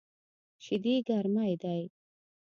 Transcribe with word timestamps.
شیدې 0.63 0.95
ګرمی 1.07 1.51
دی 1.61 1.81